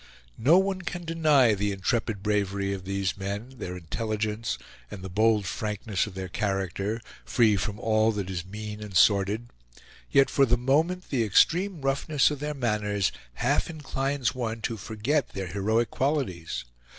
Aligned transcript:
No 0.39 0.57
one 0.57 0.81
can 0.81 1.05
deny 1.05 1.53
the 1.53 1.71
intrepid 1.71 2.23
bravery 2.23 2.73
of 2.73 2.85
these 2.85 3.15
men, 3.15 3.53
their 3.59 3.77
intelligence 3.77 4.57
and 4.89 5.03
the 5.03 5.11
bold 5.11 5.45
frankness 5.45 6.07
of 6.07 6.15
their 6.15 6.27
character, 6.27 6.99
free 7.23 7.55
from 7.55 7.79
all 7.79 8.11
that 8.13 8.27
is 8.27 8.43
mean 8.43 8.81
and 8.81 8.97
sordid. 8.97 9.49
Yet 10.09 10.31
for 10.31 10.47
the 10.47 10.57
moment 10.57 11.11
the 11.11 11.23
extreme 11.23 11.81
roughness 11.81 12.31
of 12.31 12.39
their 12.39 12.55
manners 12.55 13.11
half 13.35 13.69
inclines 13.69 14.33
one 14.33 14.61
to 14.61 14.75
forget 14.75 15.29
their 15.33 15.45
heroic 15.45 15.91
qualities. 15.91 16.65